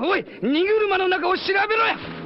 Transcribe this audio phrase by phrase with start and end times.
[0.00, 2.17] おい荷車の中を調べろや。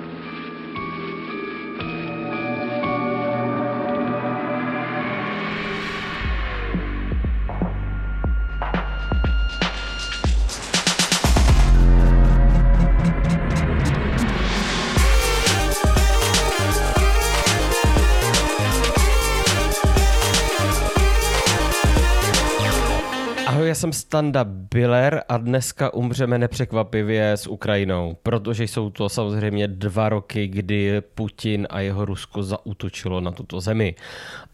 [23.73, 30.09] Já jsem Standa Biller a dneska umřeme nepřekvapivě s Ukrajinou, protože jsou to samozřejmě dva
[30.09, 33.95] roky, kdy Putin a jeho Rusko zautočilo na tuto zemi.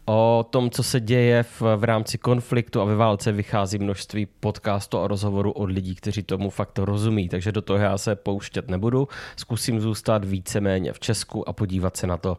[0.05, 4.97] O tom, co se děje v, v rámci konfliktu a ve válce, vychází množství podcastů
[4.97, 9.07] a rozhovorů od lidí, kteří tomu fakt rozumí, takže do toho já se pouštět nebudu.
[9.35, 12.37] Zkusím zůstat víceméně v Česku a podívat se na to,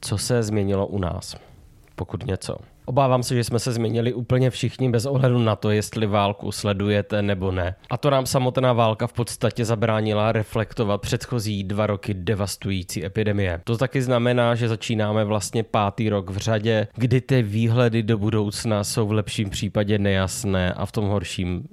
[0.00, 1.36] co se změnilo u nás,
[1.96, 2.71] pokud něco.
[2.84, 7.22] Obávám se, že jsme se změnili úplně všichni bez ohledu na to, jestli válku sledujete
[7.22, 7.74] nebo ne.
[7.90, 13.60] A to nám samotná válka v podstatě zabránila reflektovat předchozí dva roky devastující epidemie.
[13.64, 18.84] To taky znamená, že začínáme vlastně pátý rok v řadě, kdy ty výhledy do budoucna
[18.84, 21.68] jsou v lepším případě nejasné a v tom horším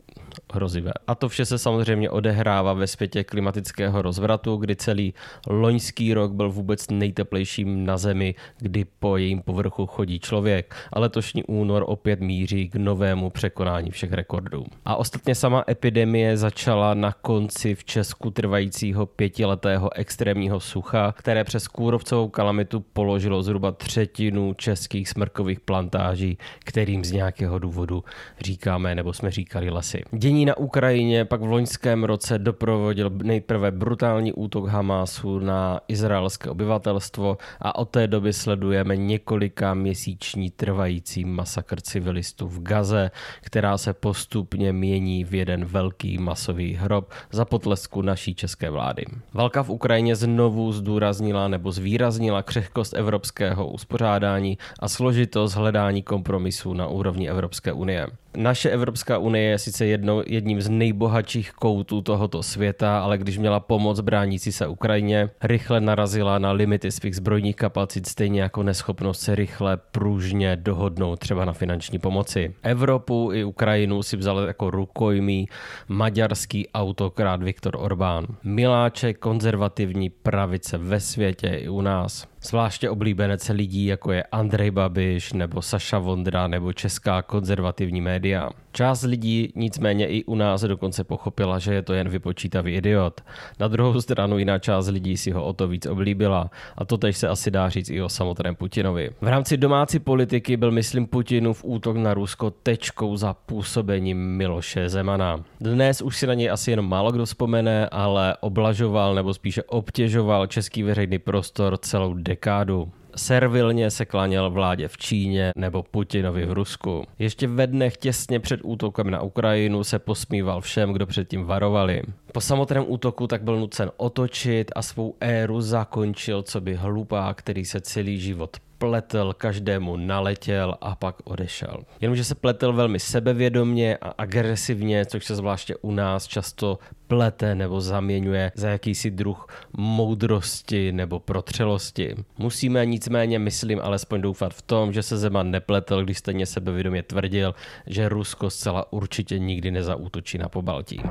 [0.53, 0.91] hrozivé.
[1.07, 5.13] A to vše se samozřejmě odehrává ve světě klimatického rozvratu, kdy celý
[5.47, 10.75] loňský rok byl vůbec nejteplejším na Zemi, kdy po jejím povrchu chodí člověk.
[10.93, 14.65] A letošní únor opět míří k novému překonání všech rekordů.
[14.85, 21.67] A ostatně sama epidemie začala na konci v Česku trvajícího pětiletého extrémního sucha, které přes
[21.67, 28.03] kůrovcovou kalamitu položilo zhruba třetinu českých smrkových plantáží, kterým z nějakého důvodu
[28.39, 30.03] říkáme nebo jsme říkali lesy.
[30.29, 37.37] Dění na Ukrajině pak v loňském roce doprovodil nejprve brutální útok Hamásu na izraelské obyvatelstvo
[37.59, 44.73] a od té doby sledujeme několika měsíční trvající masakr civilistů v Gaze, která se postupně
[44.73, 49.05] mění v jeden velký masový hrob za potlesku naší české vlády.
[49.33, 56.87] Válka v Ukrajině znovu zdůraznila nebo zvýraznila křehkost evropského uspořádání a složitost hledání kompromisů na
[56.87, 58.07] úrovni Evropské unie.
[58.37, 63.59] Naše Evropská unie je sice jednou, jedním z nejbohatších koutů tohoto světa, ale když měla
[63.59, 69.35] pomoc bránící se Ukrajině, rychle narazila na limity svých zbrojních kapacit, stejně jako neschopnost se
[69.35, 72.55] rychle pružně dohodnout třeba na finanční pomoci.
[72.63, 75.47] Evropu i Ukrajinu si vzal jako rukojmí
[75.87, 78.25] maďarský autokrát Viktor Orbán.
[78.43, 82.28] Miláček konzervativní pravice ve světě i u nás.
[82.41, 88.49] Zvláště oblíbenec lidí, jako je Andrej Babiš nebo Saša Vondra nebo česká konzervativní média.
[88.71, 93.21] Část lidí nicméně i u nás dokonce pochopila, že je to jen vypočítavý idiot.
[93.59, 97.17] Na druhou stranu jiná část lidí si ho o to víc oblíbila a to tež
[97.17, 99.09] se asi dá říct i o samotném Putinovi.
[99.21, 105.43] V rámci domácí politiky byl myslím Putinův útok na Rusko tečkou za působením Miloše Zemana.
[105.61, 110.47] Dnes už si na něj asi jenom málo kdo vzpomene, ale oblažoval nebo spíše obtěžoval
[110.47, 112.91] český veřejný prostor celou dekádu.
[113.15, 117.03] Servilně se klaněl vládě v Číně nebo Putinovi v Rusku.
[117.19, 122.01] Ještě ve dnech těsně před útokem na Ukrajinu se posmíval všem, kdo předtím varovali.
[122.33, 127.65] Po samotném útoku tak byl nucen otočit a svou éru zakončil, co by hlupá, který
[127.65, 131.83] se celý život pletl, každému naletěl a pak odešel.
[132.01, 137.81] Jenomže se pletl velmi sebevědomně a agresivně, což se zvláště u nás často plete nebo
[137.81, 139.47] zaměňuje za jakýsi druh
[139.77, 142.15] moudrosti nebo protřelosti.
[142.37, 147.55] Musíme nicméně, myslím, alespoň doufat v tom, že se Zeman nepletl, když stejně sebevědomě tvrdil,
[147.87, 151.01] že Rusko zcela určitě nikdy nezaútočí na pobaltí.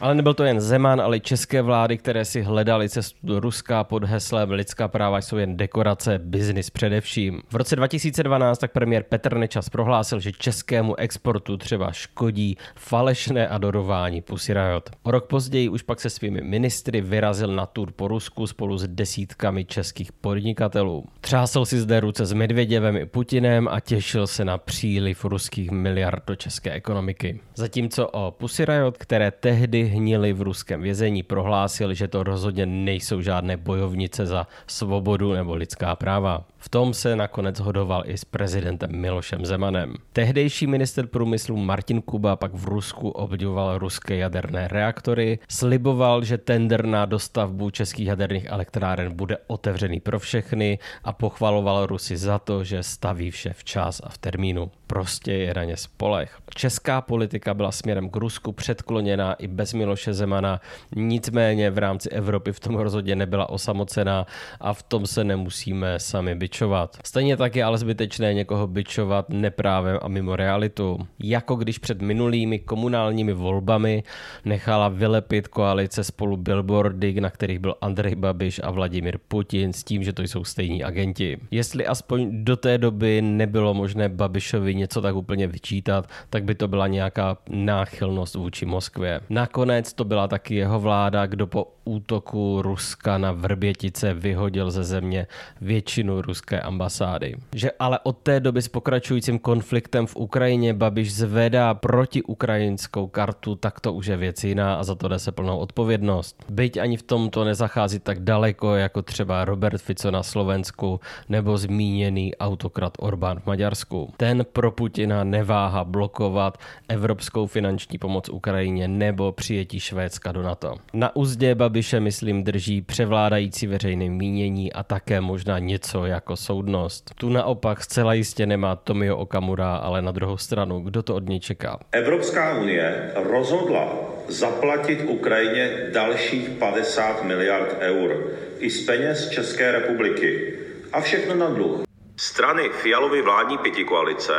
[0.00, 3.84] Ale nebyl to jen Zeman, ale i české vlády, které si hledali cestu do Ruska
[3.84, 7.42] pod heslem lidská práva jsou jen dekorace, biznis především.
[7.50, 14.22] V roce 2012 tak premiér Petr Nečas prohlásil, že českému exportu třeba škodí falešné adorování
[14.22, 14.90] Pussy Riot.
[15.02, 18.88] O rok později už pak se svými ministry vyrazil na tur po Rusku spolu s
[18.88, 21.04] desítkami českých podnikatelů.
[21.20, 26.22] Třásl si zde ruce s Medvěděvem i Putinem a těšil se na příliv ruských miliard
[26.26, 27.40] do české ekonomiky.
[27.54, 33.20] Zatímco o Pussy Riot, které tehdy hnili v ruském vězení, prohlásil, že to rozhodně nejsou
[33.20, 36.44] žádné bojovnice za svobodu nebo lidská práva.
[36.56, 39.94] V tom se nakonec hodoval i s prezidentem Milošem Zemanem.
[40.12, 46.86] Tehdejší minister průmyslu Martin Kuba pak v Rusku obdivoval ruské jaderné reaktory, sliboval, že tender
[46.86, 52.82] na dostavbu českých jaderných elektráren bude otevřený pro všechny a pochvaloval Rusy za to, že
[52.82, 54.70] staví vše včas a v termínu.
[54.86, 56.38] Prostě je na ně spolech.
[56.54, 60.60] Česká politika byla směrem k Rusku předkloněná i bez Miloše Zemana,
[60.96, 64.26] nicméně v rámci Evropy v tom rozhodně nebyla osamocená
[64.60, 66.96] a v tom se nemusíme sami byčovat.
[67.04, 70.98] Stejně tak je ale zbytečné někoho byčovat neprávem a mimo realitu.
[71.18, 74.02] Jako když před minulými komunálními volbami
[74.44, 80.04] nechala vylepit koalice spolu billboardy, na kterých byl Andrej Babiš a Vladimir Putin s tím,
[80.04, 81.38] že to jsou stejní agenti.
[81.50, 86.68] Jestli aspoň do té doby nebylo možné Babišovi něco tak úplně vyčítat, tak by to
[86.68, 89.20] byla nějaká náchylnost vůči Moskvě.
[89.30, 95.26] Nakonec to byla taky jeho vláda, kdo po útoku Ruska na Vrbětice vyhodil ze země
[95.60, 97.36] většinu ruské ambasády.
[97.54, 103.54] Že ale od té doby s pokračujícím konfliktem v Ukrajině Babiš zvedá proti ukrajinskou kartu,
[103.54, 106.44] tak to už je věc jiná a za to nese plnou odpovědnost.
[106.48, 112.36] Byť ani v tomto nezachází tak daleko jako třeba Robert Fico na Slovensku nebo zmíněný
[112.36, 114.12] autokrat Orbán v Maďarsku.
[114.16, 116.58] Ten pro Putina neváha blokovat
[116.88, 120.74] evropskou finanční pomoc Ukrajině nebo přijetí Švédska do NATO.
[120.92, 127.10] Na úzdě Babiše, myslím, drží převládající veřejné mínění a také možná něco jako soudnost.
[127.14, 131.40] Tu naopak zcela jistě nemá Tomio Okamura, ale na druhou stranu, kdo to od něj
[131.40, 131.78] čeká?
[131.92, 133.88] Evropská unie rozhodla
[134.28, 140.54] zaplatit Ukrajině dalších 50 miliard eur i z peněz České republiky.
[140.92, 141.82] A všechno na dluh.
[142.16, 144.32] Strany Fialovy vládní pětikoalice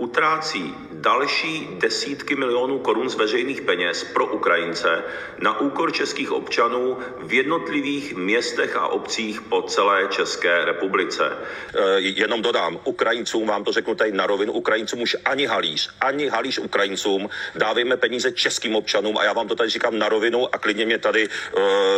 [0.00, 5.04] utrácí další desítky milionů korun z veřejných peněz pro Ukrajince
[5.38, 11.32] na úkor českých občanů v jednotlivých městech a obcích po celé České republice.
[11.74, 16.28] E, jenom dodám, Ukrajincům, vám to řeknu tady na rovinu, Ukrajincům už ani halíř, ani
[16.28, 20.58] halíř Ukrajincům, dávejme peníze českým občanům a já vám to tady říkám na rovinu a
[20.58, 21.28] klidně mě tady e,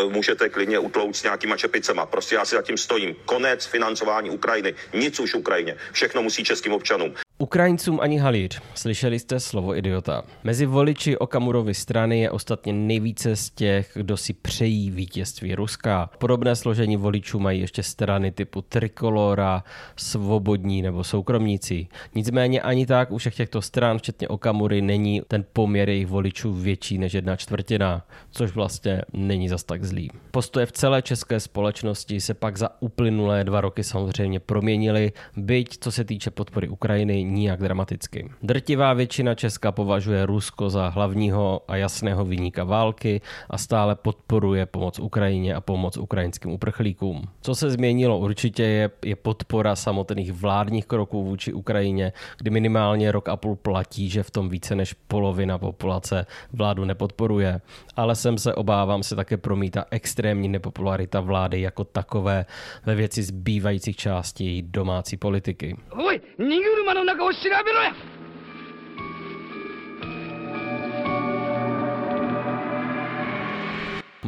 [0.08, 2.06] můžete klidně utlouct s nějakýma čepicema.
[2.06, 3.16] Prostě já si zatím stojím.
[3.24, 4.74] Konec financování Ukrajiny.
[4.94, 5.76] Nic už Ukrajině.
[5.92, 7.14] Všechno musí českým občanům.
[7.42, 8.60] Ukrajincům ani halíř.
[8.74, 10.22] Slyšeli jste slovo idiota.
[10.44, 16.10] Mezi voliči Okamurovy strany je ostatně nejvíce z těch, kdo si přejí vítězství Ruska.
[16.18, 19.64] Podobné složení voličů mají ještě strany typu Trikolora,
[19.96, 21.86] Svobodní nebo Soukromníci.
[22.14, 26.98] Nicméně ani tak u všech těchto stran, včetně Okamury, není ten poměr jejich voličů větší
[26.98, 30.10] než jedna čtvrtina, což vlastně není zas tak zlý.
[30.30, 35.92] Postoje v celé české společnosti se pak za uplynulé dva roky samozřejmě proměnily, byť co
[35.92, 38.30] se týče podpory Ukrajiny nijak dramaticky.
[38.42, 43.20] Drtivá většina Česka považuje Rusko za hlavního a jasného vyníka války
[43.50, 47.28] a stále podporuje pomoc Ukrajině a pomoc ukrajinským uprchlíkům.
[47.40, 53.28] Co se změnilo určitě je, je podpora samotných vládních kroků vůči Ukrajině, kdy minimálně rok
[53.28, 57.60] a půl platí, že v tom více než polovina populace vládu nepodporuje.
[57.96, 62.46] Ale sem se obávám se také promítá extrémní nepopularita vlády jako takové
[62.86, 65.76] ve věci zbývajících částí její domácí politiky.
[65.90, 66.82] Oj, nikdo
[67.24, 68.11] を調べろや。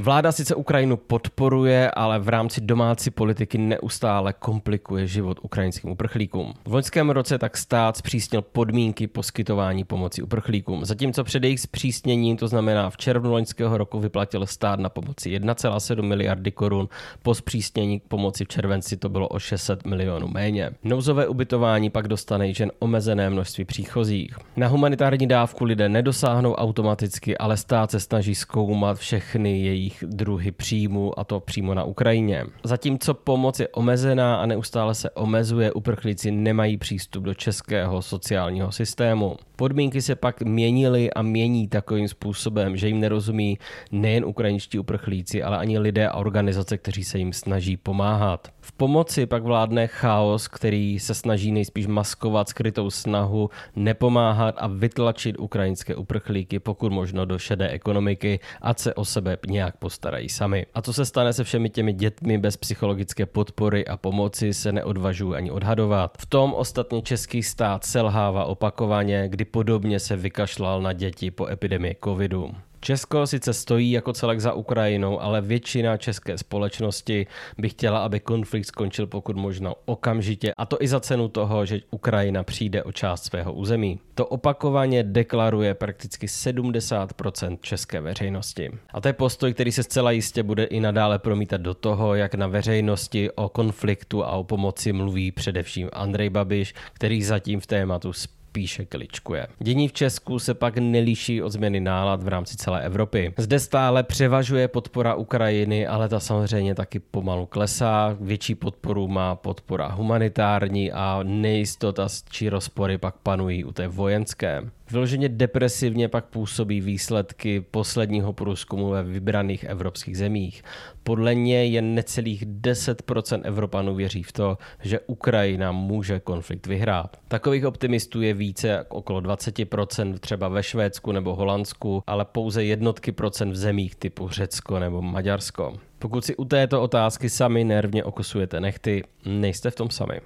[0.04, 6.54] Vláda sice Ukrajinu podporuje, ale v rámci domácí politiky neustále komplikuje život ukrajinským uprchlíkům.
[6.64, 10.84] V loňském roce tak stát zpřísnil podmínky poskytování pomoci uprchlíkům.
[10.84, 16.02] Zatímco před jejich zpřísněním, to znamená v červnu loňského roku, vyplatil stát na pomoci 1,7
[16.02, 16.88] miliardy korun,
[17.22, 20.70] po zpřísnění pomoci v červenci to bylo o 600 milionů méně.
[20.82, 24.36] Nouzové ubytování pak dostane jen omezené množství příchozích.
[24.56, 30.52] Na humanitární dávku lidé nedosáhnou automaticky, ale stát se snaží zkoumat všechny jejich jejich druhy
[30.52, 32.44] příjmu a to přímo na Ukrajině.
[32.64, 39.36] Zatímco pomoc je omezená a neustále se omezuje, uprchlíci nemají přístup do českého sociálního systému.
[39.56, 43.58] Podmínky se pak měnily a mění takovým způsobem, že jim nerozumí
[43.92, 48.48] nejen ukrajinští uprchlíci, ale ani lidé a organizace, kteří se jim snaží pomáhat.
[48.60, 55.38] V pomoci pak vládne chaos, který se snaží nejspíš maskovat skrytou snahu nepomáhat a vytlačit
[55.38, 60.66] ukrajinské uprchlíky pokud možno do šedé ekonomiky, ať se o sebe nějak postarají sami.
[60.74, 65.36] A co se stane se všemi těmi dětmi bez psychologické podpory a pomoci se neodvažují
[65.36, 66.18] ani odhadovat.
[66.18, 71.96] V tom ostatně český stát selhává opakovaně, kdy podobně se vykašlal na děti po epidemii
[72.04, 72.54] covidu.
[72.84, 77.26] Česko sice stojí jako celek za Ukrajinou, ale většina české společnosti
[77.58, 81.80] by chtěla, aby konflikt skončil pokud možno okamžitě, a to i za cenu toho, že
[81.90, 84.00] Ukrajina přijde o část svého území.
[84.14, 88.70] To opakovaně deklaruje prakticky 70% české veřejnosti.
[88.92, 92.34] A to je postoj, který se zcela jistě bude i nadále promítat do toho, jak
[92.34, 98.12] na veřejnosti o konfliktu a o pomoci mluví především Andrej Babiš, který zatím v tématu
[98.54, 99.46] spíše kličkuje.
[99.58, 103.34] Dění v Česku se pak neliší od změny nálad v rámci celé Evropy.
[103.38, 108.16] Zde stále převažuje podpora Ukrajiny, ale ta samozřejmě taky pomalu klesá.
[108.20, 114.62] Větší podporu má podpora humanitární a nejistota či rozpory pak panují u té vojenské.
[114.90, 120.62] Vyloženě depresivně pak působí výsledky posledního průzkumu ve vybraných evropských zemích.
[121.02, 127.16] Podle něj jen necelých 10% Evropanů věří v to, že Ukrajina může konflikt vyhrát.
[127.28, 133.12] Takových optimistů je více jak okolo 20% třeba ve Švédsku nebo Holandsku, ale pouze jednotky
[133.12, 135.78] procent v zemích typu Řecko nebo Maďarsko.
[135.98, 140.20] Pokud si u této otázky sami nervně okusujete nechty, nejste v tom sami.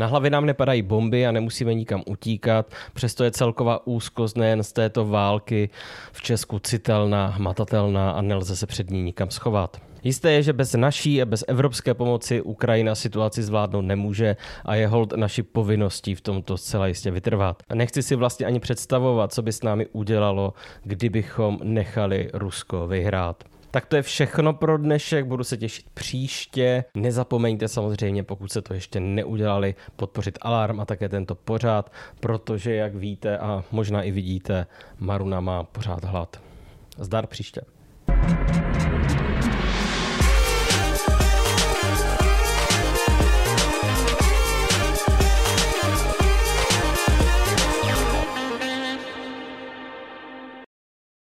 [0.00, 4.72] Na hlavě nám nepadají bomby a nemusíme nikam utíkat, přesto je celková úzkost nejen z
[4.72, 5.70] této války
[6.12, 9.80] v Česku citelná, hmatatelná a nelze se před ní nikam schovat.
[10.02, 14.86] Jisté je, že bez naší a bez evropské pomoci Ukrajina situaci zvládnout nemůže a je
[14.86, 17.62] hold naší povinností v tomto zcela jistě vytrvat.
[17.68, 20.52] A nechci si vlastně ani představovat, co by s námi udělalo,
[20.82, 23.44] kdybychom nechali Rusko vyhrát.
[23.72, 26.84] Tak to je všechno pro dnešek, budu se těšit příště.
[26.94, 32.94] Nezapomeňte samozřejmě, pokud se to ještě neudělali, podpořit alarm a také tento pořád, protože jak
[32.94, 34.66] víte a možná i vidíte,
[34.98, 36.40] Maruna má pořád hlad.
[36.98, 37.60] Zdar příště.